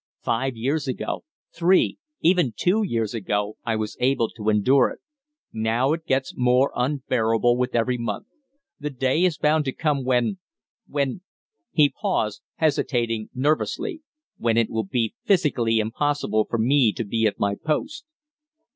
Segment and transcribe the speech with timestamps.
[0.23, 4.99] Five years ago three even two years ago I was able to endure it;
[5.53, 8.25] now it gets more unbearable with every month.
[8.79, 10.39] The day is bound to come when
[10.87, 11.21] when"
[11.71, 14.01] he paused, hesitating nervously
[14.37, 18.03] "when it will be physically impossible for me to be at my post."